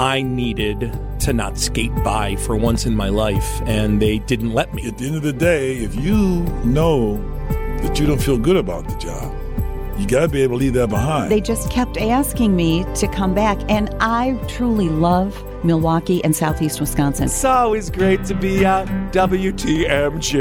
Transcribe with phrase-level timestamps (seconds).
[0.00, 4.72] I needed to not skate by for once in my life, and they didn't let
[4.72, 4.88] me.
[4.88, 7.18] At the end of the day, if you know
[7.82, 9.30] that you don't feel good about the job,
[10.00, 11.30] you got to be able to leave that behind.
[11.30, 15.36] They just kept asking me to come back, and I truly love
[15.66, 17.26] Milwaukee and Southeast Wisconsin.
[17.26, 20.40] It's always great to be at WTMJ.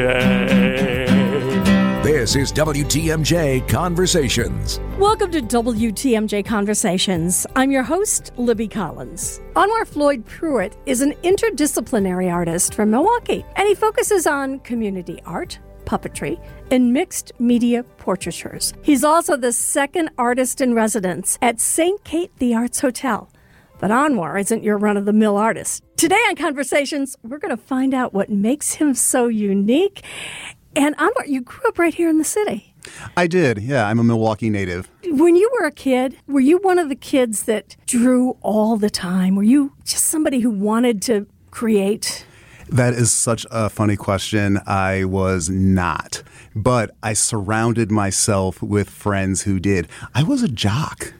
[2.09, 4.79] This is WTMJ Conversations.
[4.97, 7.45] Welcome to WTMJ Conversations.
[7.55, 9.39] I'm your host, Libby Collins.
[9.53, 15.59] Anwar Floyd Pruitt is an interdisciplinary artist from Milwaukee, and he focuses on community art,
[15.85, 18.73] puppetry, and mixed media portraitures.
[18.81, 22.03] He's also the second artist in residence at St.
[22.05, 23.29] Kate the Arts Hotel.
[23.77, 25.83] But Anwar isn't your run of the mill artist.
[25.95, 30.03] Today on Conversations, we're going to find out what makes him so unique.
[30.75, 32.73] And Anwar, you grew up right here in the city.
[33.17, 33.87] I did, yeah.
[33.87, 34.89] I'm a Milwaukee native.
[35.05, 38.89] When you were a kid, were you one of the kids that drew all the
[38.89, 39.35] time?
[39.35, 42.25] Were you just somebody who wanted to create?
[42.69, 44.59] That is such a funny question.
[44.67, 46.21] I was not,
[46.55, 49.87] but I surrounded myself with friends who did.
[50.13, 51.13] I was a jock.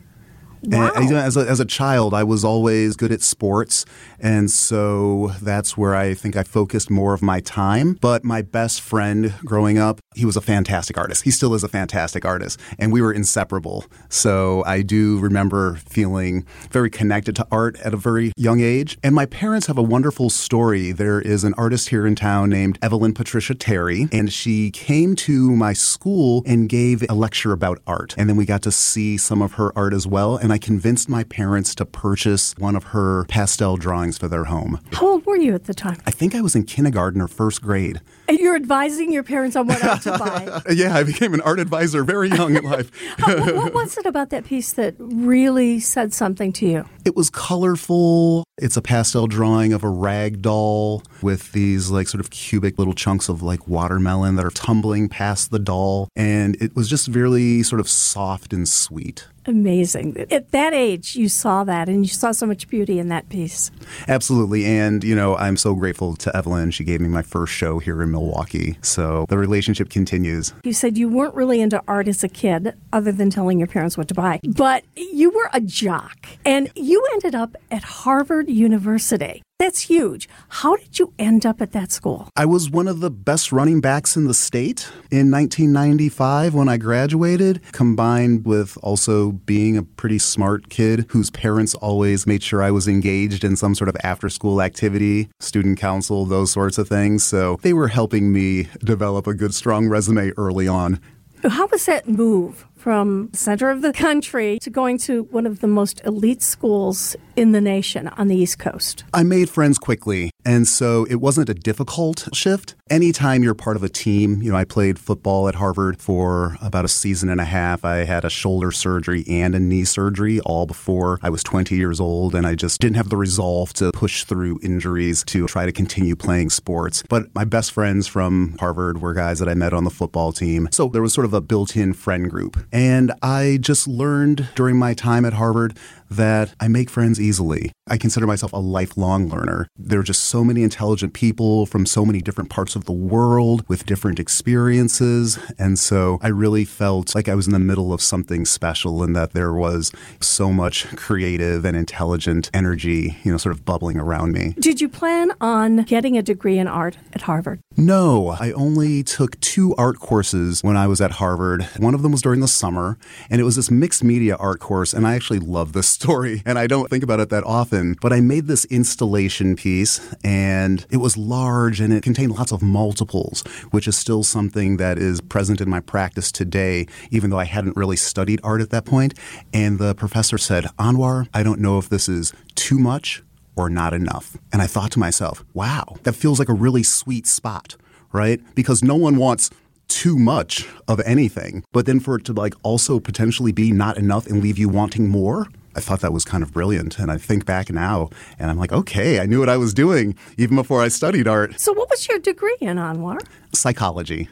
[0.64, 0.92] Wow.
[0.96, 3.86] And, you know, as, a, as a child, I was always good at sports.
[4.20, 7.94] And so that's where I think I focused more of my time.
[7.94, 11.24] But my best friend growing up, he was a fantastic artist.
[11.24, 12.60] He still is a fantastic artist.
[12.78, 13.86] And we were inseparable.
[14.10, 18.98] So I do remember feeling very connected to art at a very young age.
[19.04, 20.92] And my parents have a wonderful story.
[20.92, 24.08] There is an artist here in town named Evelyn Patricia Terry.
[24.12, 28.16] And she came to my school and gave a lecture about art.
[28.18, 30.36] And then we got to see some of her art as well.
[30.36, 34.80] And I convinced my parents to purchase one of her pastel drawings for their home.
[34.94, 35.98] How old were you at the time?
[36.06, 38.02] I think I was in kindergarten or first grade.
[38.28, 40.62] And you're advising your parents on what art to buy.
[40.74, 42.92] Yeah, I became an art advisor very young in life.
[43.20, 46.86] Uh, what, what was it about that piece that really said something to you?
[47.06, 48.44] It was colorful.
[48.58, 52.94] It's a pastel drawing of a rag doll with these like sort of cubic little
[52.94, 56.08] chunks of like watermelon that are tumbling past the doll.
[56.16, 59.28] And it was just really sort of soft and sweet.
[59.46, 60.26] Amazing.
[60.32, 63.72] At that age, you saw that and you saw so much beauty in that piece.
[64.08, 64.66] Absolutely.
[64.66, 66.72] And, you know, I'm so grateful to Evelyn.
[66.72, 68.78] She gave me my first show here in Milwaukee.
[68.82, 70.54] So the relationship continues.
[70.64, 73.98] You said you weren't really into art as a kid, other than telling your parents
[73.98, 79.42] what to buy, but you were a jock and you ended up at Harvard University.
[79.60, 80.30] That's huge.
[80.48, 82.30] How did you end up at that school?
[82.38, 86.78] I was one of the best running backs in the state in 1995 when I
[86.78, 92.72] graduated, combined with also being a pretty smart kid whose parents always made sure I
[92.72, 97.26] was engaged in some sort of after school activity, student council, those sorts of things.
[97.26, 101.02] So they were helping me develop a good, strong resume early on.
[101.44, 105.68] How was that move from center of the country to going to one of the
[105.68, 109.06] most elite schools in the nation on the East Coast?
[109.14, 112.76] I made friends quickly, and so it wasn't a difficult shift.
[112.90, 116.84] Anytime you're part of a team, you know, I played football at Harvard for about
[116.84, 117.86] a season and a half.
[117.86, 122.02] I had a shoulder surgery and a knee surgery all before I was 20 years
[122.02, 125.72] old, and I just didn't have the resolve to push through injuries to try to
[125.72, 127.04] continue playing sports.
[127.08, 130.68] But my best friends from Harvard were guys that I met on the football team.
[130.72, 132.58] So there was sort of a built in friend group.
[132.74, 135.78] And I just learned during my time at Harvard
[136.10, 137.72] that I make friends easily.
[137.88, 139.68] I consider myself a lifelong learner.
[139.78, 143.64] There are just so many intelligent people from so many different parts of the world
[143.68, 145.40] with different experiences.
[145.58, 149.16] And so I really felt like I was in the middle of something special and
[149.16, 154.32] that there was so much creative and intelligent energy, you know, sort of bubbling around
[154.32, 154.56] me.
[154.60, 157.60] Did you plan on getting a degree in art at Harvard?
[157.78, 161.64] No, I only took two art courses when I was at Harvard.
[161.78, 162.98] One of them was during the summer,
[163.30, 166.58] and it was this mixed media art course, and I actually love this story, and
[166.58, 167.98] I don't think about it that often.
[168.02, 172.62] But I made this installation piece, and it was large and it contained lots of
[172.62, 177.44] multiples, which is still something that is present in my practice today, even though I
[177.44, 179.14] hadn't really studied art at that point.
[179.54, 183.22] And the professor said, Anwar, I don't know if this is too much
[183.58, 184.38] or not enough.
[184.54, 187.76] And I thought to myself, wow, that feels like a really sweet spot,
[188.14, 188.40] right?
[188.56, 189.50] Because no one wants
[189.90, 194.28] too much of anything, but then for it to like also potentially be not enough
[194.28, 195.48] and leave you wanting more.
[195.80, 197.00] I thought that was kind of brilliant.
[197.00, 200.14] And I think back now and I'm like, okay, I knew what I was doing
[200.38, 201.58] even before I studied art.
[201.58, 203.18] So, what was your degree in, Anwar?
[203.54, 204.28] Psychology.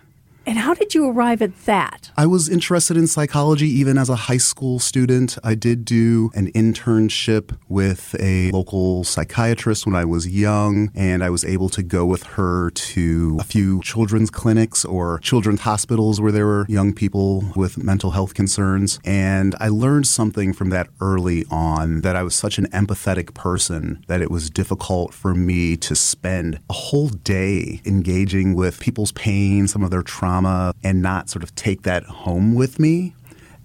[0.47, 2.09] And how did you arrive at that?
[2.15, 5.37] I was interested in psychology even as a high school student.
[5.43, 11.29] I did do an internship with a local psychiatrist when I was young, and I
[11.29, 16.31] was able to go with her to a few children's clinics or children's hospitals where
[16.31, 19.01] there were young people with mental health concerns.
[19.03, 24.01] And I learned something from that early on that I was such an empathetic person
[24.07, 29.67] that it was difficult for me to spend a whole day engaging with people's pain,
[29.67, 33.13] some of their trauma trauma and not sort of take that home with me.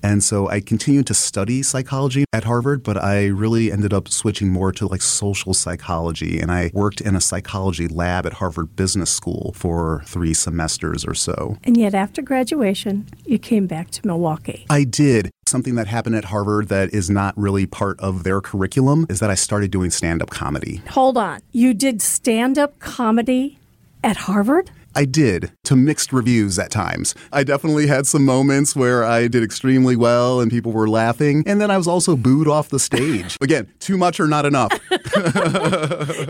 [0.04, 4.48] And so I continued to study psychology at Harvard, but I really ended up switching
[4.48, 6.40] more to like social psychology.
[6.40, 11.14] And I worked in a psychology lab at Harvard Business School for three semesters or
[11.14, 11.56] so.
[11.62, 14.66] And yet, after graduation, you came back to Milwaukee.
[14.68, 15.30] I did.
[15.46, 19.30] Something that happened at Harvard that is not really part of their curriculum is that
[19.30, 20.82] I started doing stand up comedy.
[20.90, 21.42] Hold on.
[21.52, 23.60] You did stand up comedy
[24.02, 24.72] at Harvard?
[24.94, 27.14] I did, to mixed reviews at times.
[27.32, 31.60] I definitely had some moments where I did extremely well and people were laughing, and
[31.60, 33.36] then I was also booed off the stage.
[33.40, 34.72] Again, too much or not enough.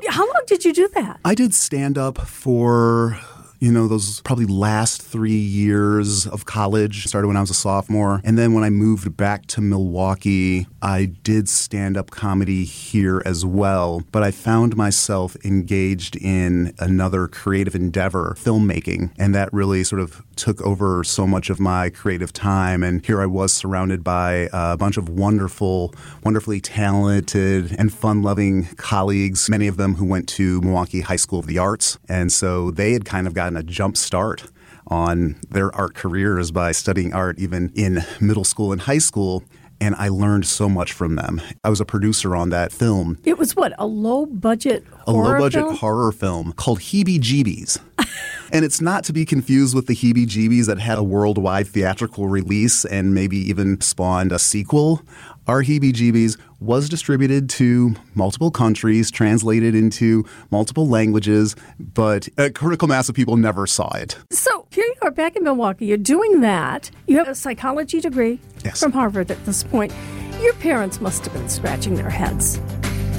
[0.08, 1.20] How long did you do that?
[1.24, 3.18] I did stand up for
[3.62, 7.06] you know, those probably last three years of college.
[7.06, 8.20] Started when I was a sophomore.
[8.24, 13.46] And then when I moved back to Milwaukee, I did stand up comedy here as
[13.46, 14.02] well.
[14.10, 19.12] But I found myself engaged in another creative endeavor, filmmaking.
[19.16, 22.82] And that really sort of took over so much of my creative time.
[22.82, 25.94] And here I was surrounded by a bunch of wonderful,
[26.24, 31.38] wonderfully talented and fun loving colleagues, many of them who went to Milwaukee High School
[31.38, 31.96] of the Arts.
[32.08, 34.44] And so they had kind of gotten a jump start
[34.86, 39.44] on their art careers by studying art even in middle school and high school
[39.82, 41.40] and I learned so much from them.
[41.64, 43.18] I was a producer on that film.
[43.24, 47.80] It was what a low budget a low budget horror film called Heebie Jeebies.
[48.52, 52.28] and it's not to be confused with the Heebie Jeebies that had a worldwide theatrical
[52.28, 55.02] release and maybe even spawned a sequel.
[55.48, 62.86] Our Heebie Jeebies was distributed to multiple countries, translated into multiple languages, but a critical
[62.86, 64.16] mass of people never saw it.
[64.30, 65.86] So here you are back in Milwaukee.
[65.86, 66.92] You're doing that.
[67.08, 68.78] You have a psychology degree yes.
[68.78, 69.92] from Harvard at this point.
[70.40, 72.60] Your parents must have been scratching their heads.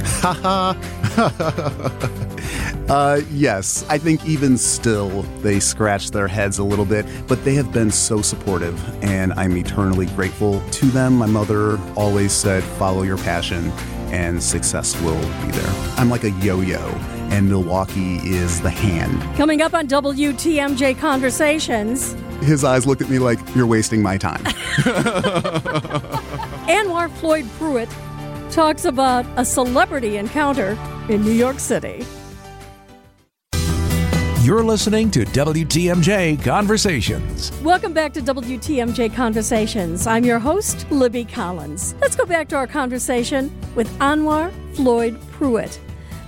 [2.89, 7.53] uh, yes, I think even still they scratch their heads a little bit, but they
[7.55, 11.15] have been so supportive, and I'm eternally grateful to them.
[11.15, 13.71] My mother always said, follow your passion,
[14.11, 15.73] and success will be there.
[15.97, 16.79] I'm like a yo yo,
[17.31, 19.21] and Milwaukee is the hand.
[19.37, 22.15] Coming up on WTMJ Conversations.
[22.41, 24.43] His eyes looked at me like, you're wasting my time.
[26.67, 27.89] Anwar Floyd Pruitt
[28.53, 30.77] talks about a celebrity encounter
[31.09, 32.05] in New York City.
[34.43, 37.51] You're listening to WTMJ Conversations.
[37.63, 40.05] Welcome back to WTMJ Conversations.
[40.05, 41.95] I'm your host, Libby Collins.
[41.99, 45.79] Let's go back to our conversation with Anwar Floyd Pruitt,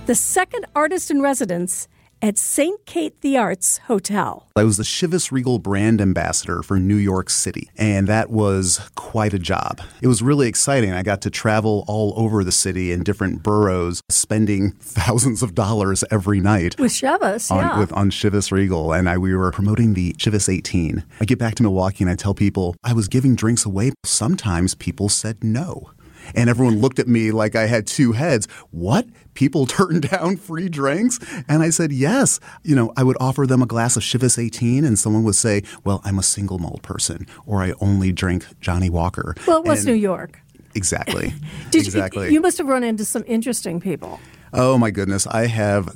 [0.06, 1.86] the second artist in residence
[2.22, 2.84] at St.
[2.86, 4.48] Kate the Arts Hotel.
[4.56, 9.34] I was the Chivas Regal brand ambassador for New York City, and that was quite
[9.34, 9.80] a job.
[10.00, 10.92] It was really exciting.
[10.92, 16.04] I got to travel all over the city in different boroughs, spending thousands of dollars
[16.10, 16.78] every night.
[16.78, 17.78] With Chivas, on, yeah.
[17.78, 21.04] With, on Chivas Regal, and I, we were promoting the Chivas 18.
[21.20, 23.92] I get back to Milwaukee and I tell people I was giving drinks away.
[24.04, 25.90] Sometimes people said no.
[26.34, 28.46] And everyone looked at me like I had two heads.
[28.70, 29.06] What?
[29.34, 31.18] People turn down free drinks?
[31.48, 32.40] And I said, yes.
[32.62, 35.62] You know, I would offer them a glass of Chivas 18, and someone would say,
[35.84, 39.34] well, I'm a single malt person, or I only drink Johnnie Walker.
[39.46, 40.40] Well, it was and New York.
[40.74, 41.32] Exactly.
[41.72, 42.26] Exactly.
[42.28, 44.18] You, you must have run into some interesting people.
[44.54, 45.26] Oh, my goodness.
[45.26, 45.94] I have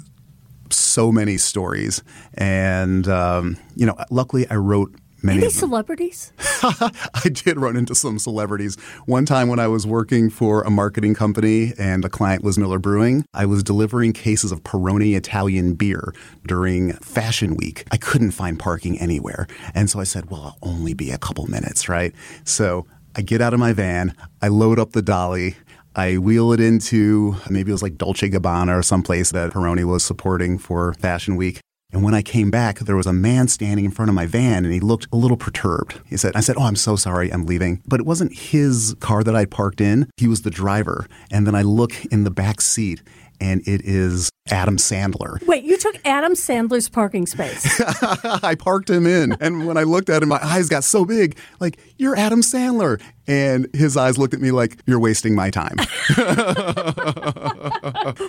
[0.73, 2.03] so many stories.
[2.35, 6.33] And, um, you know, luckily I wrote many Any celebrities?
[6.63, 8.77] I did run into some celebrities.
[9.07, 12.79] One time when I was working for a marketing company and the client was Miller
[12.79, 16.15] Brewing, I was delivering cases of Peroni Italian beer
[16.47, 17.85] during Fashion Week.
[17.91, 19.47] I couldn't find parking anywhere.
[19.75, 22.15] And so I said, well, I'll only be a couple minutes, right?
[22.45, 22.87] So
[23.17, 25.57] I get out of my van, I load up the dolly,
[25.97, 30.05] I wheel it into maybe it was like Dolce Gabbana or someplace that Peroni was
[30.05, 31.61] supporting for Fashion Week.
[31.93, 34.65] And when I came back, there was a man standing in front of my van
[34.65, 36.01] and he looked a little perturbed.
[36.07, 37.83] He said, I said, Oh, I'm so sorry, I'm leaving.
[37.87, 41.07] But it wasn't his car that I parked in, he was the driver.
[41.31, 43.03] And then I look in the back seat
[43.41, 45.45] and it is Adam Sandler.
[45.47, 47.81] Wait, you took Adam Sandler's parking space.
[48.43, 49.33] I parked him in.
[49.41, 53.01] And when I looked at him, my eyes got so big, like, you're Adam Sandler.
[53.27, 55.77] And his eyes looked at me like, you're wasting my time.
[56.17, 56.25] now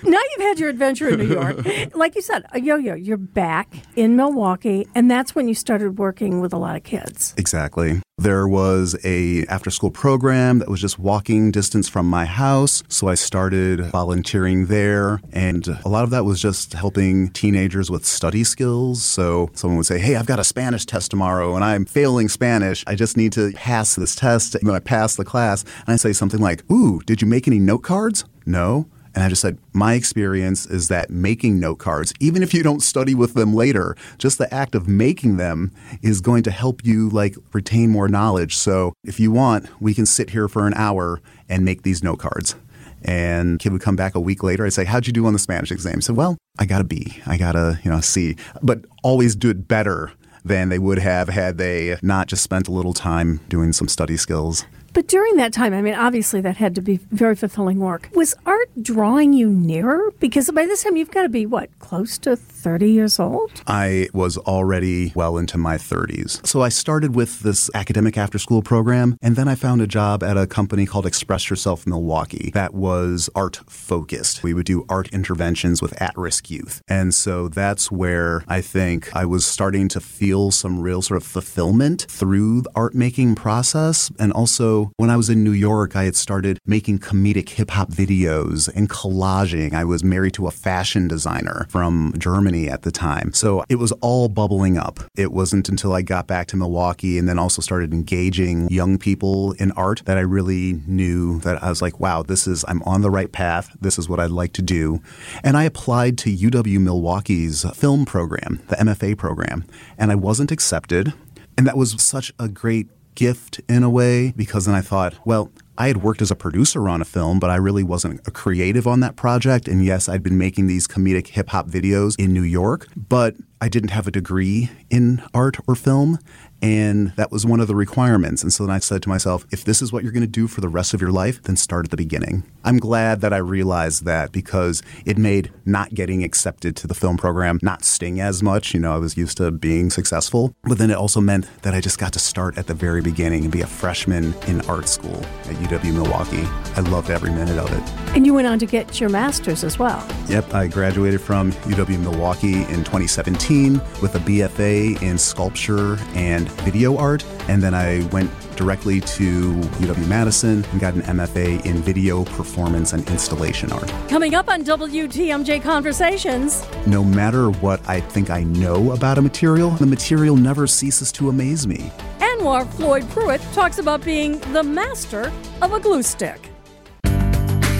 [0.03, 1.65] you've had your adventure in New York.
[1.95, 5.97] like you said, uh, yo yo, you're back in Milwaukee, and that's when you started
[5.97, 7.33] working with a lot of kids.
[7.37, 8.01] Exactly.
[8.17, 13.07] There was a after school program that was just walking distance from my house, so
[13.07, 18.43] I started volunteering there and a lot of that was just helping teenagers with study
[18.43, 19.03] skills.
[19.03, 22.83] So someone would say, "Hey, I've got a Spanish test tomorrow and I'm failing Spanish.
[22.85, 25.95] I just need to pass this test." And then I pass the class and I
[25.95, 29.57] say something like, "Ooh, did you make any note cards?" "No." And I just said,
[29.73, 33.95] my experience is that making note cards, even if you don't study with them later,
[34.17, 35.71] just the act of making them
[36.01, 38.55] is going to help you like retain more knowledge.
[38.55, 42.19] So if you want, we can sit here for an hour and make these note
[42.19, 42.55] cards.
[43.03, 44.65] And kid would come back a week later.
[44.65, 46.83] I'd say, "How'd you do on the Spanish exam?" He said, "Well, I got a
[46.83, 47.19] B.
[47.25, 50.11] I got a you know a C, but always do it better
[50.43, 54.17] than they would have had they not just spent a little time doing some study
[54.17, 58.09] skills." But during that time, I mean, obviously that had to be very fulfilling work.
[58.13, 60.11] Was art drawing you nearer?
[60.19, 63.51] Because by this time you've got to be, what, close to 30 years old?
[63.67, 66.45] I was already well into my 30s.
[66.45, 70.23] So I started with this academic after school program, and then I found a job
[70.23, 74.43] at a company called Express Yourself Milwaukee that was art focused.
[74.43, 76.81] We would do art interventions with at risk youth.
[76.87, 81.27] And so that's where I think I was starting to feel some real sort of
[81.27, 86.03] fulfillment through the art making process and also when I was in New York, I
[86.03, 89.73] had started making comedic hip hop videos and collaging.
[89.73, 93.33] I was married to a fashion designer from Germany at the time.
[93.33, 94.99] So it was all bubbling up.
[95.15, 99.53] It wasn't until I got back to Milwaukee and then also started engaging young people
[99.53, 103.01] in art that I really knew that I was like, wow, this is, I'm on
[103.01, 103.75] the right path.
[103.79, 105.01] This is what I'd like to do.
[105.43, 109.65] And I applied to UW Milwaukee's film program, the MFA program,
[109.97, 111.13] and I wasn't accepted.
[111.57, 115.51] And that was such a great gift in a way because then I thought, well,
[115.77, 118.85] I had worked as a producer on a film, but I really wasn't a creative
[118.85, 119.67] on that project.
[119.67, 123.69] And yes, I'd been making these comedic hip hop videos in New York, but I
[123.69, 126.19] didn't have a degree in art or film.
[126.61, 128.43] And that was one of the requirements.
[128.43, 130.47] And so then I said to myself, if this is what you're going to do
[130.47, 132.43] for the rest of your life, then start at the beginning.
[132.63, 137.17] I'm glad that I realized that because it made not getting accepted to the film
[137.17, 138.73] program not sting as much.
[138.73, 140.53] You know, I was used to being successful.
[140.63, 143.43] But then it also meant that I just got to start at the very beginning
[143.43, 146.43] and be a freshman in art school at UW Milwaukee.
[146.75, 148.15] I loved every minute of it.
[148.15, 150.05] And you went on to get your master's as well.
[150.27, 156.97] Yep, I graduated from UW Milwaukee in 2017 with a BFA in sculpture and video
[156.97, 157.25] art.
[157.47, 162.93] And then I went directly to UW Madison and got an MFA in video performance
[162.93, 163.91] and installation art.
[164.07, 166.65] Coming up on WTMJ Conversations.
[166.85, 171.29] No matter what I think I know about a material, the material never ceases to
[171.29, 171.91] amaze me.
[172.19, 175.31] Anwar Floyd Pruitt talks about being the master
[175.61, 176.49] of a glue stick.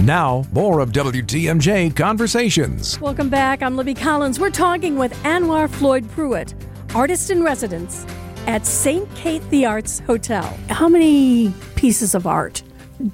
[0.03, 2.99] Now, more of WTMJ Conversations.
[2.99, 3.61] Welcome back.
[3.61, 4.39] I'm Libby Collins.
[4.39, 6.55] We're talking with Anwar Floyd Pruitt,
[6.95, 8.07] artist in residence
[8.47, 9.07] at St.
[9.15, 10.43] Kate the Arts Hotel.
[10.69, 12.63] How many pieces of art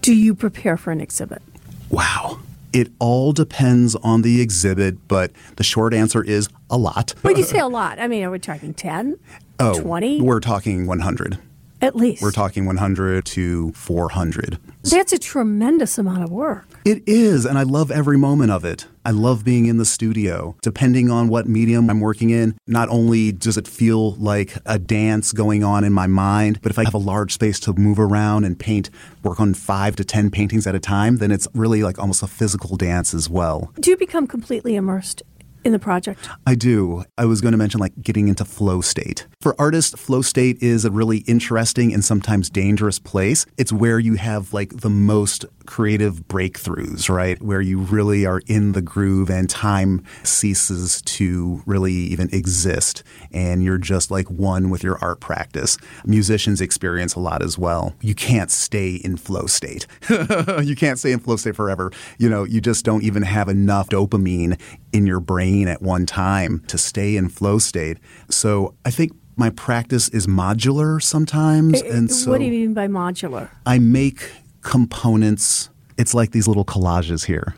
[0.02, 1.42] do you prepare for an exhibit?
[1.90, 2.40] Wow.
[2.74, 7.14] It all depends on the exhibit, but the short answer is a lot.
[7.22, 9.18] When you say a lot, I mean, are we talking 10?
[9.60, 10.22] Oh, 20?
[10.22, 11.40] We're talking 100.
[11.82, 12.22] At least.
[12.22, 14.60] We're talking 100 to 400.
[14.84, 16.68] That's a tremendous amount of work.
[16.88, 18.88] It is, and I love every moment of it.
[19.04, 20.56] I love being in the studio.
[20.62, 25.34] Depending on what medium I'm working in, not only does it feel like a dance
[25.34, 28.46] going on in my mind, but if I have a large space to move around
[28.46, 28.90] and paint,
[29.22, 32.28] work on five to 10 paintings at a time, then it's really like almost a
[32.28, 33.70] physical dance as well.
[33.78, 35.24] Do you become completely immersed
[35.68, 36.30] in the project?
[36.48, 37.04] I do.
[37.18, 39.28] I was going to mention like getting into flow state.
[39.42, 43.46] For artists, flow state is a really interesting and sometimes dangerous place.
[43.58, 47.40] It's where you have like the most creative breakthroughs, right?
[47.42, 53.62] Where you really are in the groove and time ceases to really even exist and
[53.62, 55.78] you're just like one with your art practice.
[56.06, 57.94] Musicians experience a lot as well.
[58.02, 59.86] You can't stay in flow state.
[60.10, 61.92] you can't stay in flow state forever.
[62.18, 64.58] You know, you just don't even have enough dopamine
[64.94, 67.98] in your brain at one time to stay in flow state.
[68.30, 71.82] So I think my practice is modular sometimes.
[71.82, 73.50] And so what do you mean by modular?
[73.66, 74.30] I make
[74.62, 75.70] components.
[75.98, 77.56] It's like these little collages here.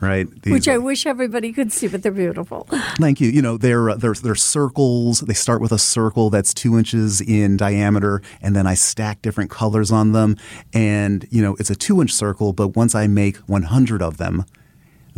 [0.00, 2.68] Right, These Which I are- wish everybody could see, but they're beautiful.
[3.00, 3.30] Thank you.
[3.30, 5.22] You know, they're, uh, they're they're circles.
[5.22, 9.50] They start with a circle that's two inches in diameter, and then I stack different
[9.50, 10.36] colors on them.
[10.72, 14.44] And you know, it's a two inch circle, but once I make 100 of them,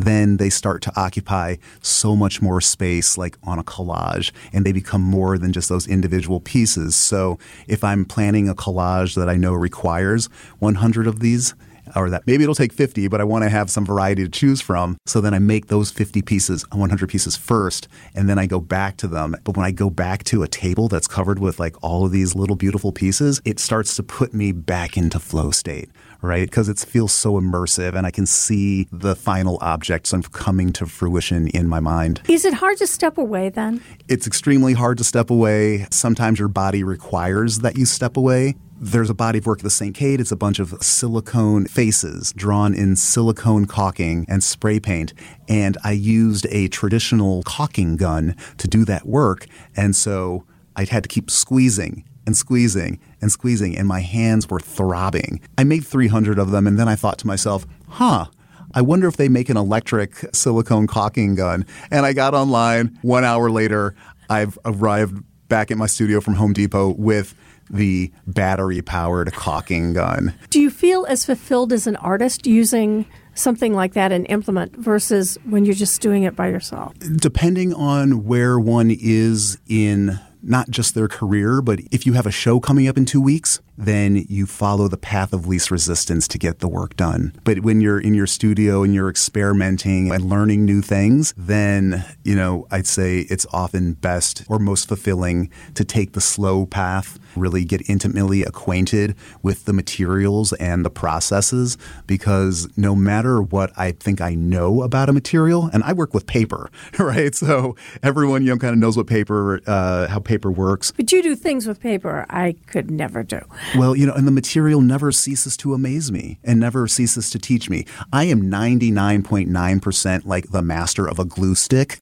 [0.02, 4.73] then they start to occupy so much more space, like on a collage, and they
[4.73, 6.97] become more than just those individual pieces.
[6.97, 10.26] So if I'm planning a collage that I know requires
[10.59, 11.54] 100 of these.
[11.97, 14.61] Or that maybe it'll take 50, but I want to have some variety to choose
[14.61, 14.97] from.
[15.06, 18.97] So then I make those 50 pieces, 100 pieces first, and then I go back
[18.99, 19.37] to them.
[19.44, 22.35] But when I go back to a table that's covered with like all of these
[22.35, 25.90] little beautiful pieces, it starts to put me back into flow state
[26.23, 26.49] right?
[26.49, 31.49] Because it feels so immersive and I can see the final objects coming to fruition
[31.49, 32.23] in my mind.
[32.28, 33.82] Is it hard to step away then?
[34.09, 35.87] It's extremely hard to step away.
[35.90, 38.56] Sometimes your body requires that you step away.
[38.82, 39.94] There's a body of work at the St.
[39.94, 40.20] Kate.
[40.20, 45.12] It's a bunch of silicone faces drawn in silicone caulking and spray paint.
[45.50, 49.44] And I used a traditional caulking gun to do that work.
[49.76, 50.46] And so
[50.76, 55.42] I had to keep squeezing and squeezing and squeezing, and my hands were throbbing.
[55.58, 58.26] I made 300 of them, and then I thought to myself, huh.
[58.72, 61.66] I wonder if they make an electric silicone caulking gun.
[61.90, 62.99] And I got online.
[63.02, 63.94] One hour later,
[64.30, 67.34] I've arrived back at my studio from Home Depot with
[67.71, 70.35] the battery powered caulking gun.
[70.50, 75.39] Do you feel as fulfilled as an artist using something like that, an implement, versus
[75.45, 76.95] when you're just doing it by yourself?
[76.99, 82.31] Depending on where one is in not just their career, but if you have a
[82.31, 86.38] show coming up in two weeks, then you follow the path of least resistance to
[86.38, 87.32] get the work done.
[87.44, 92.34] But when you're in your studio and you're experimenting and learning new things, then, you
[92.34, 97.64] know, I'd say it's often best or most fulfilling to take the slow path, really
[97.64, 104.20] get intimately acquainted with the materials and the processes, because no matter what I think
[104.20, 107.34] I know about a material, and I work with paper, right?
[107.34, 110.92] So everyone, you know, kind of knows what paper, uh, how paper works.
[110.92, 113.40] But you do things with paper I could never do.
[113.77, 117.39] Well, you know, and the material never ceases to amaze me and never ceases to
[117.39, 117.85] teach me.
[118.12, 121.99] I am 99.9% like the master of a glue stick.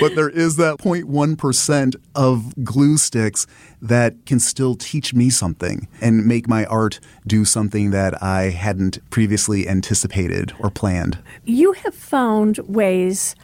[0.00, 3.46] but there is that 0.1% of glue sticks
[3.80, 8.98] that can still teach me something and make my art do something that I hadn't
[9.10, 11.18] previously anticipated or planned.
[11.44, 13.36] You have found ways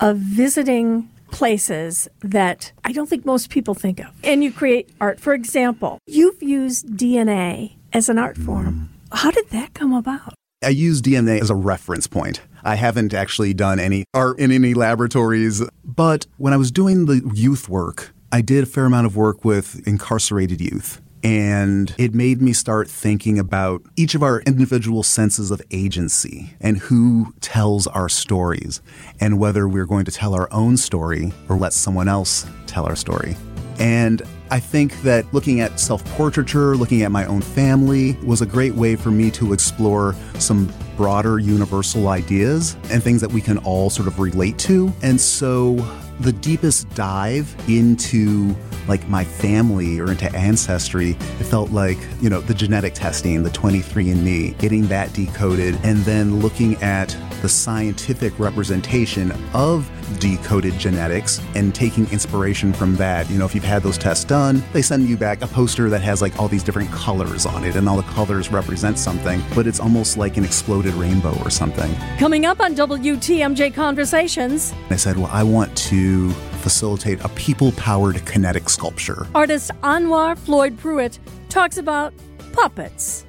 [0.00, 4.12] of visiting places that I don't think most people think of.
[4.22, 5.18] And you create art.
[5.18, 8.90] For example, you've used DNA as an art form.
[9.10, 10.34] How did that come about?
[10.64, 12.40] I use DNA as a reference point.
[12.62, 17.28] I haven't actually done any art in any laboratories, but when I was doing the
[17.34, 21.00] youth work, I did a fair amount of work with incarcerated youth.
[21.22, 26.78] And it made me start thinking about each of our individual senses of agency and
[26.78, 28.80] who tells our stories
[29.20, 32.96] and whether we're going to tell our own story or let someone else tell our
[32.96, 33.36] story.
[33.78, 38.46] And I think that looking at self portraiture, looking at my own family, was a
[38.46, 43.58] great way for me to explore some broader universal ideas and things that we can
[43.58, 44.92] all sort of relate to.
[45.02, 45.76] And so
[46.20, 48.54] the deepest dive into
[48.88, 53.50] like my family or into ancestry, it felt like, you know, the genetic testing, the
[53.50, 61.74] 23andMe, getting that decoded, and then looking at the scientific representation of decoded genetics and
[61.74, 63.28] taking inspiration from that.
[63.30, 66.02] You know, if you've had those tests done, they send you back a poster that
[66.02, 69.66] has like all these different colors on it, and all the colors represent something, but
[69.66, 71.94] it's almost like an exploded rainbow or something.
[72.18, 76.30] Coming up on WTMJ Conversations, I said, well, I want to
[76.62, 79.26] facilitate a people powered kinetic sculpture.
[79.34, 82.12] artist Anwar Floyd Pruitt talks about
[82.52, 83.26] puppets.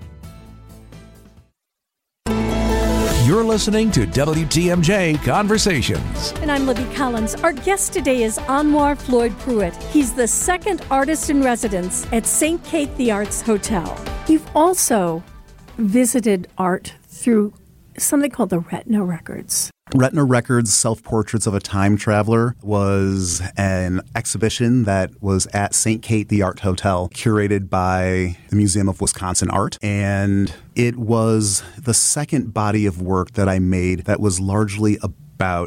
[3.23, 6.33] You're listening to WTMJ Conversations.
[6.41, 7.35] And I'm Libby Collins.
[7.35, 9.73] Our guest today is Anwar Floyd Pruitt.
[9.83, 12.61] He's the second artist in residence at St.
[12.65, 13.97] Kate the Arts Hotel.
[14.27, 15.23] You've also
[15.77, 17.53] visited art through
[17.97, 19.71] something called the Retina Records.
[19.93, 26.01] Retina Records Self Portraits of a Time Traveler was an exhibition that was at St.
[26.01, 29.77] Kate the Art Hotel, curated by the Museum of Wisconsin Art.
[29.83, 35.13] And it was the second body of work that I made that was largely about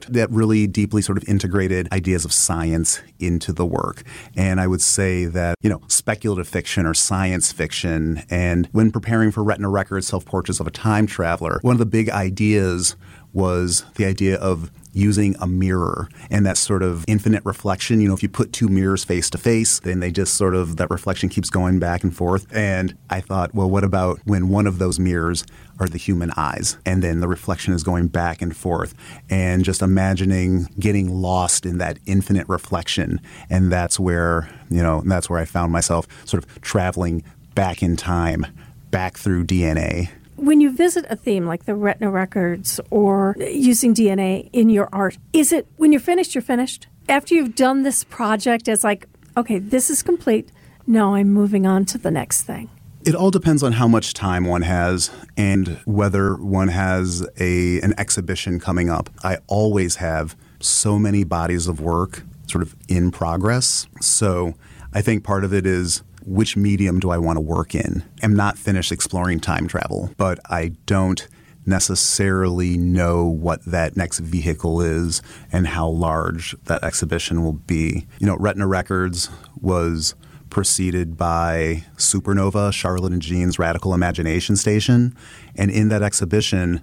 [0.09, 4.03] that really deeply sort of integrated ideas of science into the work.
[4.37, 8.23] And I would say that, you know, speculative fiction or science fiction.
[8.31, 11.87] And when preparing for Retina Records Self Portraits of a Time Traveler, one of the
[11.87, 12.97] big ideas
[13.33, 18.01] was the idea of using a mirror and that sort of infinite reflection.
[18.01, 20.77] You know, if you put two mirrors face to face, then they just sort of,
[20.77, 22.47] that reflection keeps going back and forth.
[22.51, 25.45] And I thought, well, what about when one of those mirrors
[25.79, 28.95] are the human eyes and then the reflection is going back and forth
[29.29, 33.21] and just imagining getting lost in that infinite reflection.
[33.51, 37.23] And that's where, you know, that's where I found myself sort of traveling
[37.55, 38.47] back in time,
[38.91, 40.09] back through DNA.
[40.37, 45.17] When you visit a theme like the Retina Records or using DNA in your art,
[45.33, 46.89] is it when you're finished, you're finished?
[47.09, 50.51] After you've done this project, it's like, okay, this is complete.
[50.87, 52.69] Now I'm moving on to the next thing.
[53.07, 57.95] It all depends on how much time one has and whether one has a an
[57.97, 59.09] exhibition coming up.
[59.25, 63.87] I always have so many bodies of work sort of in progress.
[64.03, 64.55] So
[64.93, 68.05] I think part of it is which medium do I want to work in?
[68.23, 71.27] I'm not finished exploring time travel, but I don't
[71.65, 78.07] necessarily know what that next vehicle is and how large that exhibition will be.
[78.19, 80.15] You know, Retina Records was
[80.51, 85.15] preceded by Supernova, Charlotte and Jean's Radical Imagination Station.
[85.57, 86.83] And in that exhibition,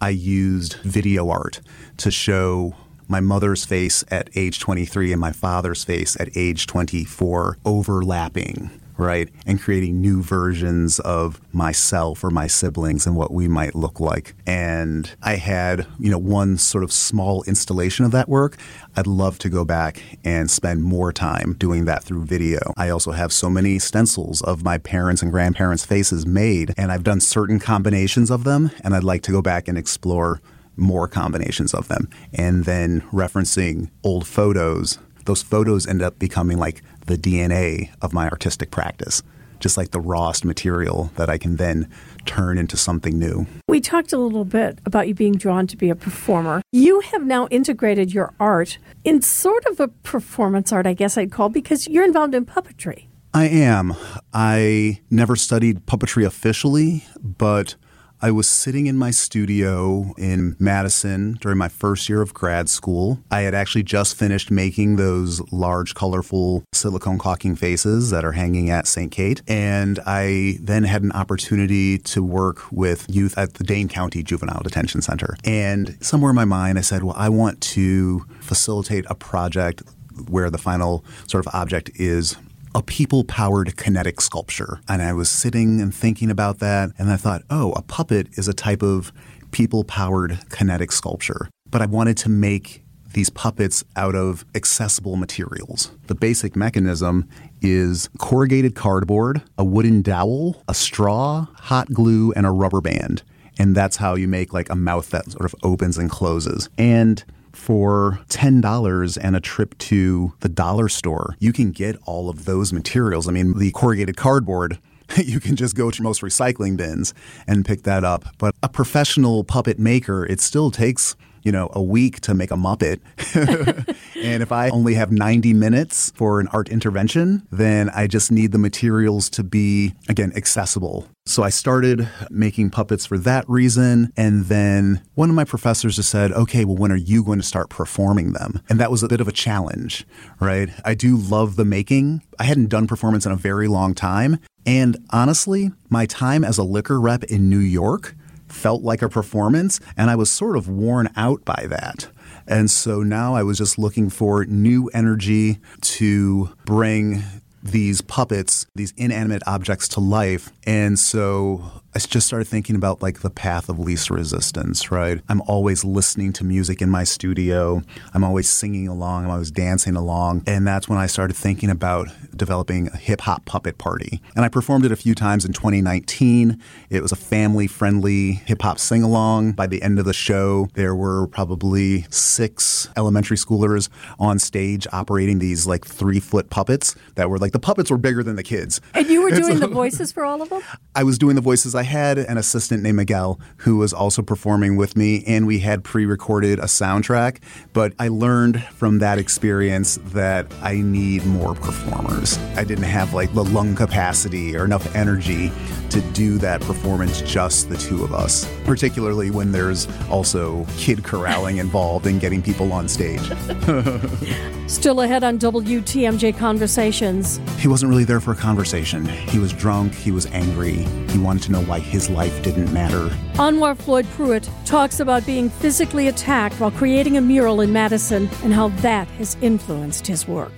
[0.00, 1.60] I used video art
[1.98, 2.74] to show
[3.08, 9.28] my mother's face at age 23 and my father's face at age 24 overlapping right?
[9.46, 14.34] And creating new versions of myself or my siblings and what we might look like.
[14.46, 18.56] And I had, you know, one sort of small installation of that work.
[18.96, 22.58] I'd love to go back and spend more time doing that through video.
[22.76, 27.04] I also have so many stencils of my parents' and grandparents' faces made, and I've
[27.04, 30.40] done certain combinations of them, and I'd like to go back and explore
[30.78, 32.08] more combinations of them.
[32.32, 38.28] And then referencing old photos, those photos end up becoming like the DNA of my
[38.28, 39.22] artistic practice,
[39.60, 41.90] just like the rawest material that I can then
[42.24, 43.46] turn into something new.
[43.66, 46.62] We talked a little bit about you being drawn to be a performer.
[46.72, 51.32] You have now integrated your art in sort of a performance art, I guess I'd
[51.32, 53.06] call, because you're involved in puppetry.
[53.34, 53.94] I am.
[54.32, 57.74] I never studied puppetry officially, but
[58.20, 63.20] I was sitting in my studio in Madison during my first year of grad school.
[63.30, 68.70] I had actually just finished making those large, colorful silicone caulking faces that are hanging
[68.70, 69.12] at St.
[69.12, 69.42] Kate.
[69.46, 74.62] And I then had an opportunity to work with youth at the Dane County Juvenile
[74.64, 75.36] Detention Center.
[75.44, 79.84] And somewhere in my mind, I said, well, I want to facilitate a project
[80.28, 82.36] where the final sort of object is
[82.78, 84.80] a people powered kinetic sculpture.
[84.88, 88.46] And I was sitting and thinking about that, and I thought, oh, a puppet is
[88.46, 89.12] a type of
[89.50, 91.50] people powered kinetic sculpture.
[91.68, 95.90] But I wanted to make these puppets out of accessible materials.
[96.06, 97.28] The basic mechanism
[97.60, 103.24] is corrugated cardboard, a wooden dowel, a straw, hot glue, and a rubber band.
[103.58, 106.68] And that's how you make like a mouth that sort of opens and closes.
[106.78, 107.24] And
[107.58, 112.72] for $10 and a trip to the dollar store, you can get all of those
[112.72, 113.28] materials.
[113.28, 114.78] I mean, the corrugated cardboard
[115.16, 117.14] you can just go to most recycling bins
[117.46, 118.24] and pick that up.
[118.38, 122.56] But a professional puppet maker, it still takes you know, a week to make a
[122.56, 123.00] Muppet.
[124.22, 128.52] and if I only have 90 minutes for an art intervention, then I just need
[128.52, 131.08] the materials to be, again, accessible.
[131.26, 134.12] So I started making puppets for that reason.
[134.16, 137.44] And then one of my professors just said, okay, well, when are you going to
[137.44, 138.62] start performing them?
[138.70, 140.06] And that was a bit of a challenge,
[140.40, 140.70] right?
[140.86, 142.22] I do love the making.
[142.38, 144.38] I hadn't done performance in a very long time.
[144.64, 148.14] And honestly, my time as a liquor rep in New York
[148.48, 152.08] felt like a performance, and I was sort of worn out by that.
[152.46, 157.22] And so now I was just looking for new energy to bring
[157.62, 160.50] these puppets, these inanimate objects to life.
[160.64, 165.20] And so I just started thinking about like the path of least resistance, right?
[165.28, 167.82] I'm always listening to music in my studio.
[168.14, 169.24] I'm always singing along.
[169.24, 170.44] I'm always dancing along.
[170.46, 172.06] And that's when I started thinking about
[172.36, 174.22] developing a hip hop puppet party.
[174.36, 176.62] And I performed it a few times in 2019.
[176.88, 179.54] It was a family friendly hip hop sing along.
[179.54, 183.88] By the end of the show, there were probably six elementary schoolers
[184.20, 188.22] on stage operating these like three foot puppets that were like the puppets were bigger
[188.22, 188.80] than the kids.
[188.94, 190.62] And you were doing so, the voices for all of them?
[190.94, 191.74] I was doing the voices.
[191.74, 195.82] I had an assistant named Miguel who was also performing with me, and we had
[195.82, 197.38] pre recorded a soundtrack.
[197.72, 202.38] But I learned from that experience that I need more performers.
[202.56, 205.50] I didn't have like the lung capacity or enough energy
[205.90, 211.56] to do that performance just the two of us, particularly when there's also kid corralling
[211.66, 213.20] involved in getting people on stage.
[214.66, 217.40] Still ahead on WTMJ Conversations.
[217.58, 219.06] He wasn't really there for a conversation.
[219.06, 223.08] He was drunk, he was angry, he wanted to know why his life didn't matter.
[223.34, 228.52] Anwar Floyd Pruitt talks about being physically attacked while creating a mural in Madison and
[228.52, 230.52] how that has influenced his work.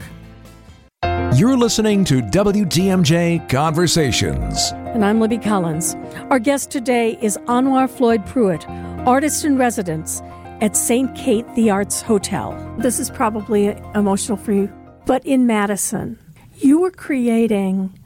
[1.35, 4.73] You're listening to WTMJ Conversations.
[4.73, 5.95] And I'm Libby Collins.
[6.29, 8.69] Our guest today is Anwar Floyd Pruitt,
[9.07, 10.21] artist in residence
[10.61, 11.15] at St.
[11.17, 12.53] Kate the Arts Hotel.
[12.79, 14.73] This is probably emotional for you,
[15.07, 16.19] but in Madison,
[16.57, 17.99] you were creating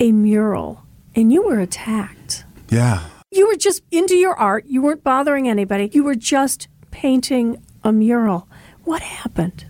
[0.00, 0.82] a mural
[1.14, 2.44] and you were attacked.
[2.68, 3.04] Yeah.
[3.30, 7.92] You were just into your art, you weren't bothering anybody, you were just painting a
[7.92, 8.48] mural.
[8.84, 9.66] What happened?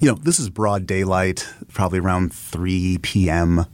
[0.00, 3.66] You know, this is broad daylight, probably around 3 p.m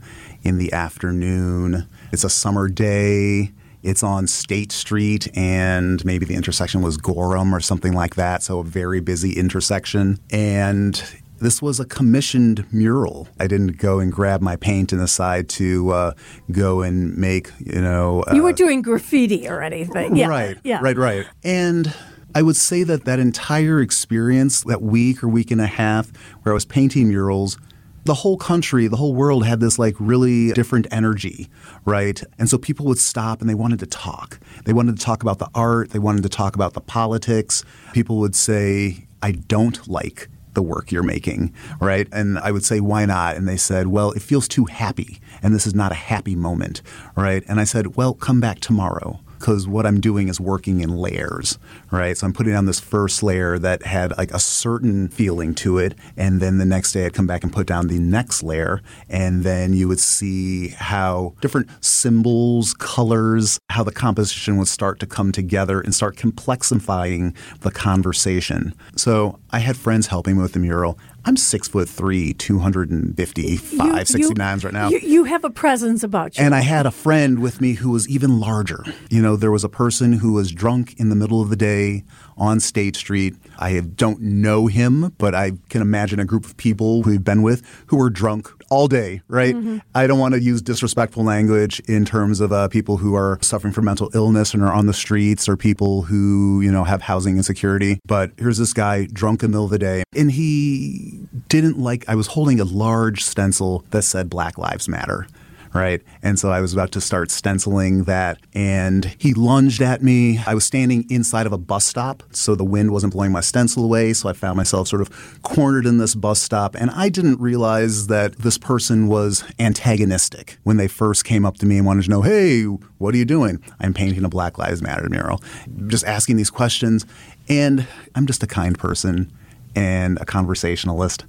[0.43, 1.87] in the afternoon.
[2.11, 3.51] It's a summer day.
[3.81, 8.41] It's on State Street, and maybe the intersection was Gorham or something like that.
[8.41, 10.19] So, a very busy intersection.
[10.31, 11.03] And
[11.43, 13.27] this was a commissioned mural.
[13.39, 16.11] I didn't go and grab my paint and decide to uh,
[16.51, 18.23] go and make, you know.
[18.23, 20.15] Uh, you were doing graffiti or anything.
[20.15, 20.27] Yeah.
[20.27, 20.57] Right.
[20.63, 20.79] Yeah.
[20.81, 21.25] Right, right.
[21.43, 21.93] And
[22.33, 26.11] I would say that that entire experience, that week or week and a half
[26.43, 27.57] where I was painting murals,
[28.05, 31.49] the whole country, the whole world had this like really different energy,
[31.85, 32.23] right?
[32.39, 34.39] And so people would stop and they wanted to talk.
[34.65, 37.63] They wanted to talk about the art, they wanted to talk about the politics.
[37.93, 42.07] People would say, I don't like the work you're making, right?
[42.11, 43.35] And I would say, why not?
[43.35, 46.81] And they said, well, it feels too happy, and this is not a happy moment,
[47.15, 47.43] right?
[47.47, 51.59] And I said, well, come back tomorrow because what I'm doing is working in layers,
[51.91, 52.17] right?
[52.17, 55.95] So I'm putting on this first layer that had like a certain feeling to it,
[56.15, 59.43] and then the next day I'd come back and put down the next layer, and
[59.43, 65.33] then you would see how different symbols, colors, how the composition would start to come
[65.33, 68.73] together and start complexifying the conversation.
[68.95, 70.97] So I had friends helping me with the mural.
[71.25, 74.89] I'm six foot three, 255, 69s right now.
[74.89, 76.43] You, you have a presence about you.
[76.43, 78.83] And I had a friend with me who was even larger.
[79.09, 82.03] You know, there was a person who was drunk in the middle of the day
[82.35, 83.35] on State Street.
[83.57, 87.41] I don't know him, but I can imagine a group of people who we've been
[87.41, 89.53] with who were drunk all day, right?
[89.53, 89.77] Mm-hmm.
[89.93, 93.71] I don't want to use disrespectful language in terms of uh, people who are suffering
[93.71, 97.37] from mental illness and are on the streets or people who, you know, have housing
[97.37, 97.99] insecurity.
[98.05, 102.03] But here's this guy drunk in the middle of the day, and he didn't like,
[102.07, 105.27] I was holding a large stencil that said Black Lives Matter
[105.73, 106.01] right?
[106.21, 110.39] And so I was about to start stenciling that, and he lunged at me.
[110.45, 113.83] I was standing inside of a bus stop, so the wind wasn't blowing my stencil
[113.83, 114.13] away.
[114.13, 118.07] So I found myself sort of cornered in this bus stop, and I didn't realize
[118.07, 122.09] that this person was antagonistic when they first came up to me and wanted to
[122.09, 123.61] know, hey, what are you doing?
[123.79, 125.41] I'm painting a Black Lives Matter mural.
[125.87, 127.05] Just asking these questions,
[127.49, 129.31] and I'm just a kind person
[129.75, 131.25] and a conversationalist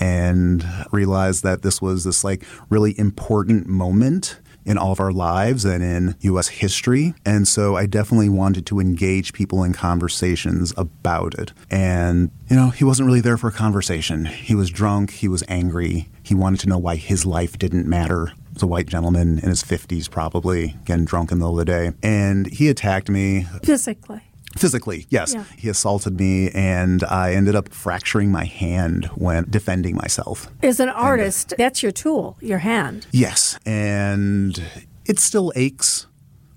[0.00, 5.64] and realized that this was this like really important moment in all of our lives
[5.64, 7.14] and in US history.
[7.24, 11.52] And so I definitely wanted to engage people in conversations about it.
[11.70, 14.26] And, you know, he wasn't really there for a conversation.
[14.26, 18.32] He was drunk, he was angry, he wanted to know why his life didn't matter.
[18.52, 21.72] Was a white gentleman in his 50s, probably, getting drunk in the middle of the
[21.72, 21.92] day.
[22.02, 23.46] And he attacked me.
[23.62, 24.20] Physically.
[24.58, 25.34] Physically, yes.
[25.34, 25.44] Yeah.
[25.56, 30.48] He assaulted me, and I ended up fracturing my hand when defending myself.
[30.62, 33.06] As an uh, artist, that's your tool, your hand.
[33.12, 33.58] Yes.
[33.64, 34.60] And
[35.06, 36.07] it still aches.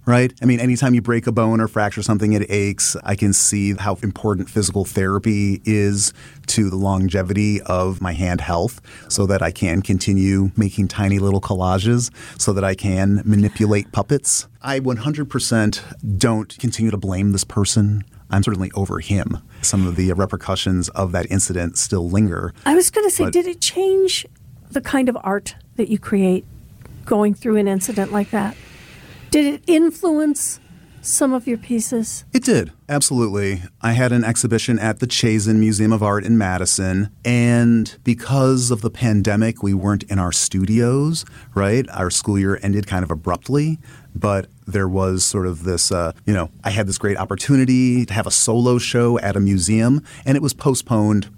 [0.06, 0.34] Right?
[0.42, 2.96] I mean, anytime you break a bone or fracture something, it aches.
[3.04, 6.12] I can see how important physical therapy is
[6.48, 11.40] to the longevity of my hand health so that I can continue making tiny little
[11.40, 12.10] collages,
[12.42, 14.48] so that I can manipulate puppets.
[14.64, 18.04] I 100% don't continue to blame this person.
[18.32, 19.38] I'm certainly over him.
[19.62, 22.54] Some of the repercussions of that incident still linger.
[22.66, 24.26] I was going to say, But- did it change
[24.72, 26.46] the kind of art that you create
[27.06, 28.56] going through an incident like that?
[29.32, 30.60] Did it influence
[31.02, 32.26] some of your pieces?
[32.34, 33.64] It did, absolutely.
[33.82, 38.82] I had an exhibition at the Chazen Museum of Art in Madison, and because of
[38.82, 41.24] the pandemic, we weren't in our studios,
[41.56, 41.90] right?
[41.92, 43.80] Our school year ended kind of abruptly,
[44.14, 48.14] but there was sort of this, uh, you know, I had this great opportunity to
[48.14, 51.30] have a solo show at a museum, and it was postponed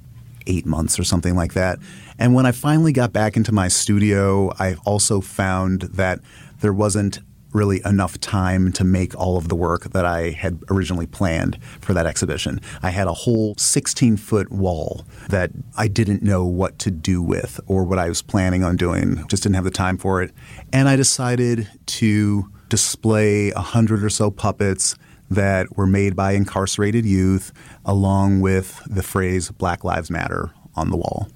[0.48, 1.78] eight months or something like that.
[2.18, 6.22] And when I finally got back into my studio, I also found that
[6.62, 7.20] there wasn't
[7.54, 11.94] really enough time to make all of the work that I had originally planned for
[11.94, 12.60] that exhibition.
[12.82, 17.60] I had a whole 16 foot wall that I didn't know what to do with
[17.68, 20.32] or what I was planning on doing, just didn't have the time for it.
[20.72, 24.96] And I decided to display a hundred or so puppets
[25.30, 27.52] that were made by incarcerated youth,
[27.86, 31.28] along with the phrase Black Lives Matter on the wall.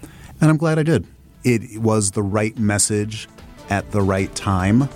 [0.42, 1.06] And I'm glad I did.
[1.44, 3.28] It was the right message
[3.70, 4.90] at the right time.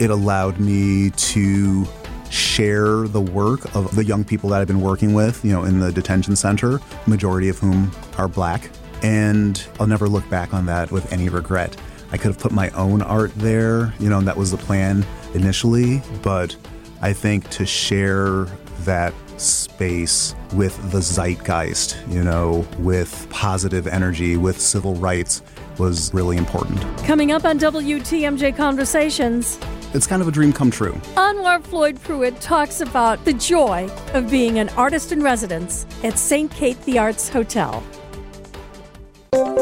[0.00, 1.86] It allowed me to
[2.30, 5.80] share the work of the young people that I've been working with, you know, in
[5.80, 8.70] the detention center, majority of whom are black.
[9.02, 11.76] And I'll never look back on that with any regret.
[12.10, 15.04] I could have put my own art there, you know, and that was the plan
[15.34, 16.56] initially, but
[17.00, 18.46] I think to share
[18.80, 25.42] that space with the zeitgeist, you know, with positive energy, with civil rights
[25.78, 26.80] was really important.
[27.04, 29.58] Coming up on WTMJ Conversations,
[29.94, 30.92] It's kind of a dream come true.
[31.14, 36.50] Anwar Floyd Pruitt talks about the joy of being an artist in residence at St.
[36.50, 37.82] Kate the Arts Hotel.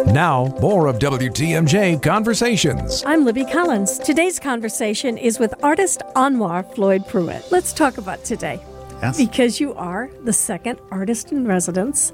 [0.06, 3.04] Now, more of WTMJ Conversations.
[3.06, 3.98] I'm Libby Collins.
[3.98, 7.46] Today's conversation is with artist Anwar Floyd Pruitt.
[7.52, 8.60] Let's talk about today.
[9.02, 9.18] Yes.
[9.18, 12.12] Because you are the second artist in residence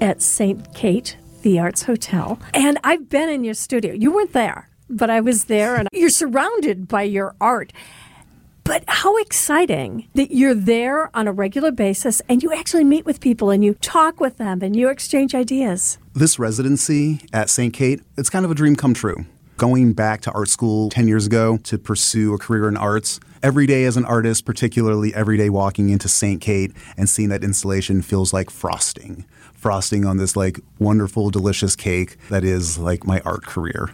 [0.00, 0.74] at St.
[0.74, 2.38] Kate, the Arts Hotel.
[2.54, 3.92] And I've been in your studio.
[3.92, 7.72] You weren't there, but I was there, and you're surrounded by your art.
[8.64, 13.20] But how exciting that you're there on a regular basis and you actually meet with
[13.20, 15.98] people and you talk with them and you exchange ideas.
[16.14, 17.74] This residency at St.
[17.74, 19.26] Kate, it's kind of a dream come true.
[19.58, 23.66] Going back to art school 10 years ago to pursue a career in arts, every
[23.66, 26.40] day as an artist, particularly every day walking into St.
[26.40, 29.26] Kate and seeing that installation feels like frosting.
[29.52, 33.90] Frosting on this like wonderful, delicious cake that is like my art career.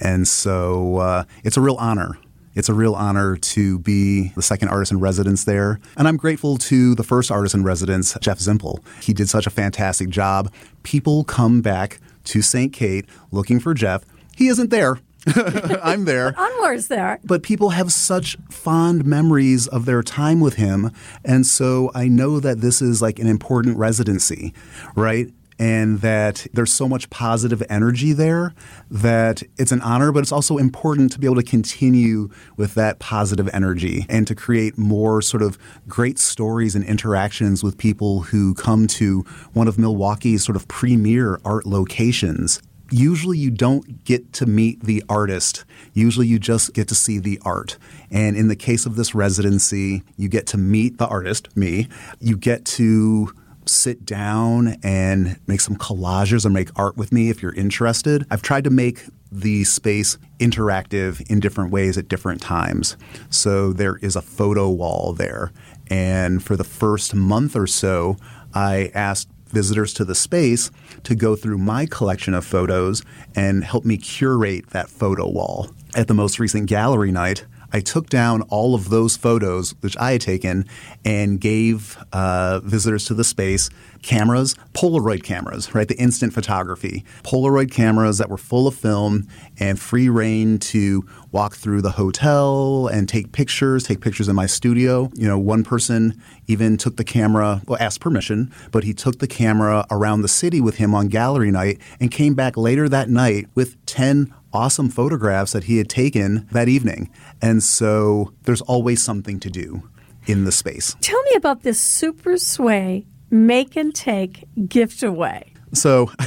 [0.00, 2.18] And so uh, it's a real honor
[2.54, 5.78] it's a real honor to be the second artist in residence there.
[5.96, 8.84] And I'm grateful to the first artist in residence, Jeff Zimpel.
[9.02, 10.52] He did such a fantastic job.
[10.82, 12.72] People come back to St.
[12.72, 14.04] Kate looking for Jeff.
[14.36, 14.98] He isn't there.
[15.82, 16.32] I'm there.
[16.38, 17.20] Anwar's there.
[17.22, 20.90] But people have such fond memories of their time with him.
[21.24, 24.54] And so I know that this is like an important residency,
[24.96, 25.30] right?
[25.60, 28.54] And that there's so much positive energy there
[28.90, 32.98] that it's an honor, but it's also important to be able to continue with that
[32.98, 38.54] positive energy and to create more sort of great stories and interactions with people who
[38.54, 39.20] come to
[39.52, 45.00] one of Milwaukee's sort of premier art locations usually you don't get to meet the
[45.08, 45.64] artist.
[45.94, 47.78] Usually you just get to see the art.
[48.10, 51.88] And in the case of this residency, you get to meet the artist, me.
[52.18, 53.32] You get to
[53.70, 58.26] sit down and make some collages or make art with me if you're interested.
[58.30, 59.02] I've tried to make
[59.32, 62.96] the space interactive in different ways at different times.
[63.30, 65.52] So there is a photo wall there.
[65.88, 68.16] And for the first month or so,
[68.54, 70.70] I asked visitors to the space
[71.04, 73.02] to go through my collection of photos
[73.34, 75.70] and help me curate that photo wall.
[75.94, 80.12] At the most recent gallery night, I took down all of those photos which I
[80.12, 80.66] had taken
[81.04, 83.70] and gave uh, visitors to the space
[84.02, 85.88] cameras, Polaroid cameras, right?
[85.88, 89.26] The instant photography, Polaroid cameras that were full of film
[89.58, 94.46] and free reign to walk through the hotel and take pictures, take pictures in my
[94.46, 95.10] studio.
[95.14, 99.28] You know, one person even took the camera, well, asked permission, but he took the
[99.28, 103.46] camera around the city with him on gallery night and came back later that night
[103.54, 107.10] with 10 awesome photographs that he had taken that evening.
[107.40, 109.88] And so there's always something to do
[110.26, 110.96] in the space.
[111.00, 115.52] Tell me about this super swag make and take gift away.
[115.72, 116.10] So,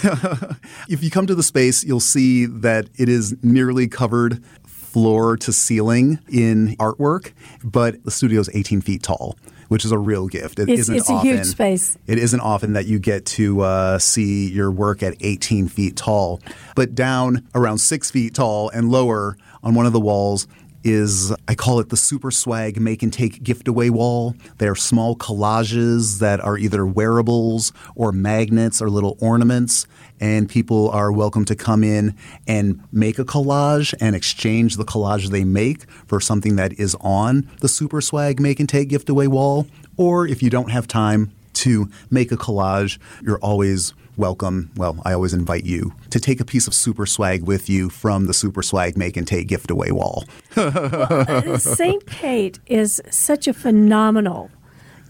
[0.89, 5.51] if you come to the space, you'll see that it is nearly covered floor to
[5.51, 9.35] ceiling in artwork, but the studio is 18 feet tall
[9.69, 10.59] which is a real gift.
[10.59, 11.97] It it's, it's often, a huge space.
[12.05, 16.41] It isn't often that you get to uh, see your work at 18 feet tall,
[16.75, 20.47] but down around six feet tall and lower on one of the walls
[20.83, 24.35] is I call it the super swag make and take gift away wall.
[24.57, 29.87] They're small collages that are either wearables or magnets or little ornaments
[30.19, 32.15] and people are welcome to come in
[32.47, 37.49] and make a collage and exchange the collage they make for something that is on
[37.59, 39.67] the Super Swag Make and Take Gift Away wall.
[39.97, 44.71] Or if you don't have time to make a collage, you're always welcome.
[44.75, 48.25] Well, I always invite you to take a piece of super swag with you from
[48.25, 50.25] the super swag make and take gift away wall.
[50.55, 52.05] well, St.
[52.07, 54.51] Kate is such a phenomenal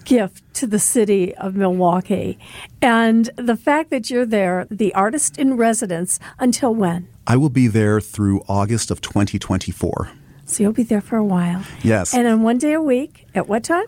[0.05, 2.37] gift to the city of Milwaukee.
[2.81, 7.07] And the fact that you're there, the artist in residence, until when?
[7.25, 10.11] I will be there through August of 2024.
[10.45, 11.63] So you'll be there for a while.
[11.83, 12.13] Yes.
[12.13, 13.85] And on one day a week, at what time?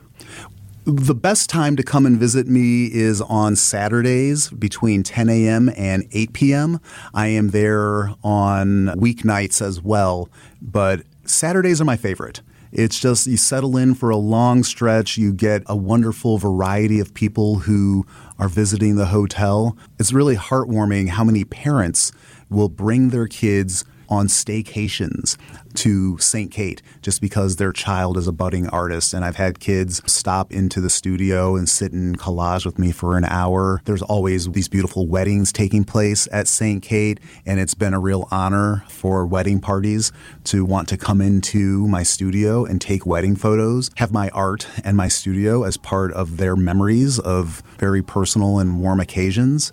[0.87, 5.71] The best time to come and visit me is on Saturdays between 10 a.m.
[5.75, 6.79] and 8 p.m.
[7.11, 10.29] I am there on weeknights as well,
[10.61, 12.41] but Saturdays are my favorite.
[12.71, 15.17] It's just you settle in for a long stretch.
[15.17, 18.05] You get a wonderful variety of people who
[18.37, 19.75] are visiting the hotel.
[19.97, 22.11] It's really heartwarming how many parents
[22.47, 25.37] will bring their kids on staycations
[25.75, 26.51] to St.
[26.51, 29.13] Kate just because their child is a budding artist.
[29.13, 33.17] And I've had kids stop into the studio and sit in collage with me for
[33.17, 33.81] an hour.
[33.85, 36.81] There's always these beautiful weddings taking place at St.
[36.81, 40.11] Kate, and it's been a real honor for wedding parties
[40.45, 44.95] to want to come into my studio and take wedding photos, have my art and
[44.95, 49.71] my studio as part of their memories of very personal and warm occasions.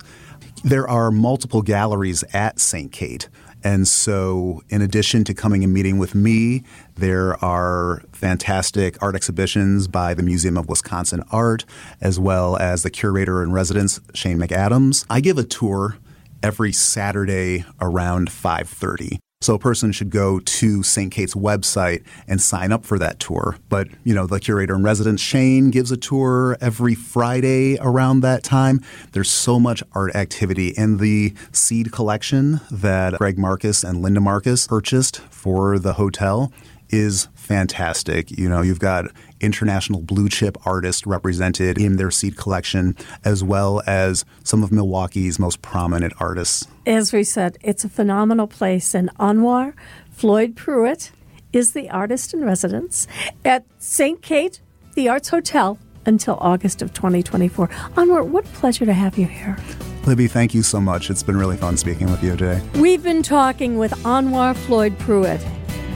[0.63, 2.91] There are multiple galleries at St.
[2.91, 3.27] Kate.
[3.63, 6.63] And so, in addition to coming and meeting with me,
[6.95, 11.63] there are fantastic art exhibitions by the Museum of Wisconsin Art,
[12.01, 15.05] as well as the curator in residence, Shane McAdams.
[15.09, 15.97] I give a tour
[16.41, 19.19] every Saturday around 5:30.
[19.43, 21.11] So a person should go to St.
[21.11, 23.57] Kate's website and sign up for that tour.
[23.67, 28.45] But, you know, the curator in residence, Shane, gives a tour every Friday around that
[28.45, 28.79] time.
[29.11, 30.73] There's so much art activity.
[30.77, 36.53] And the seed collection that Greg Marcus and Linda Marcus purchased for the hotel
[36.89, 38.31] is fantastic.
[38.31, 39.05] You know, you've got
[39.39, 45.37] international blue chip artists represented in their seed collection, as well as some of Milwaukee's
[45.37, 46.67] most prominent artists.
[46.85, 49.73] As we said, it's a phenomenal place, and Anwar
[50.11, 51.11] Floyd Pruitt
[51.51, 53.07] is the artist in residence
[53.45, 54.21] at St.
[54.21, 54.59] Kate,
[54.95, 57.67] the Arts Hotel, until August of 2024.
[57.67, 59.57] Anwar, what a pleasure to have you here.
[60.05, 61.09] Libby, thank you so much.
[61.09, 62.61] It's been really fun speaking with you today.
[62.75, 65.41] We've been talking with Anwar Floyd Pruitt.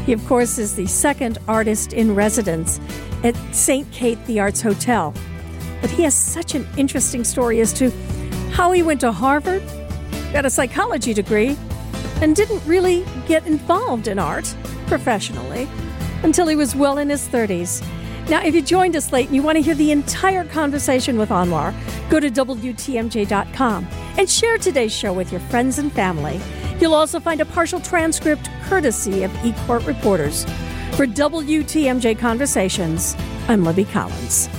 [0.07, 2.79] He, of course, is the second artist in residence
[3.25, 3.91] at St.
[3.91, 5.13] Kate the Arts Hotel.
[5.81, 7.91] But he has such an interesting story as to
[8.51, 9.61] how he went to Harvard,
[10.31, 11.57] got a psychology degree,
[12.21, 14.55] and didn't really get involved in art
[14.87, 15.67] professionally
[16.23, 17.85] until he was well in his 30s.
[18.29, 21.29] Now, if you joined us late and you want to hear the entire conversation with
[21.29, 21.73] Anwar,
[22.09, 23.87] go to WTMJ.com
[24.17, 26.39] and share today's show with your friends and family.
[26.79, 30.45] You'll also find a partial transcript courtesy of eCourt reporters.
[30.95, 33.15] For WTMJ Conversations,
[33.47, 34.49] I'm Libby Collins.